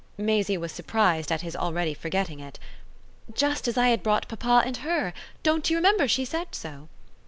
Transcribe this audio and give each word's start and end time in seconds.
Maisie 0.17 0.57
was 0.57 0.71
surprised 0.71 1.31
at 1.31 1.41
his 1.41 1.55
already 1.55 1.93
forgetting 1.93 2.39
it. 2.39 2.57
"Just 3.35 3.67
as 3.67 3.77
I 3.77 3.89
had 3.89 4.01
brought 4.01 4.27
papa 4.27 4.63
and 4.65 4.77
her. 4.77 5.13
Don't 5.43 5.69
you 5.69 5.75
remember 5.77 6.07
she 6.07 6.25
said 6.25 6.55
so?" 6.55 6.87